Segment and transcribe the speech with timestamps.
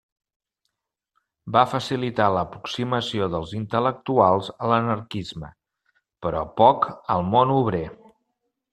[1.57, 5.53] Va facilitar l'aproximació dels intel·lectuals a l'anarquisme,
[6.27, 7.89] però poc al món obrer.